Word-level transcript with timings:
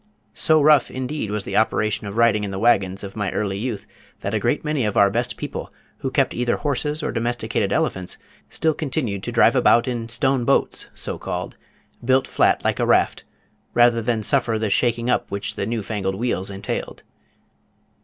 So 0.33 0.59
rough 0.59 0.89
indeed 0.89 1.29
was 1.29 1.45
the 1.45 1.55
operation 1.55 2.07
of 2.07 2.17
riding 2.17 2.43
in 2.43 2.49
the 2.49 2.57
wagons 2.57 3.03
of 3.03 3.15
my 3.15 3.29
early 3.31 3.59
youth 3.59 3.85
that 4.21 4.33
a 4.33 4.39
great 4.39 4.65
many 4.65 4.83
of 4.83 4.97
our 4.97 5.11
best 5.11 5.37
people 5.37 5.71
who 5.99 6.09
kept 6.09 6.33
either 6.33 6.57
horses 6.57 7.03
or 7.03 7.11
domesticated 7.11 7.71
elephants, 7.71 8.17
still 8.49 8.73
continued 8.73 9.21
to 9.21 9.31
drive 9.31 9.55
about 9.55 9.87
in 9.87 10.09
stone 10.09 10.43
boats, 10.43 10.87
so 10.95 11.19
called, 11.19 11.55
built 12.03 12.25
flat 12.25 12.63
like 12.65 12.79
a 12.79 12.85
raft, 12.87 13.25
rather 13.75 14.01
than 14.01 14.23
suffer 14.23 14.57
the 14.57 14.71
shaking 14.71 15.07
up 15.07 15.29
which 15.29 15.53
the 15.53 15.67
new 15.67 15.83
fangled 15.83 16.15
wheels 16.15 16.49
entailed. 16.49 17.03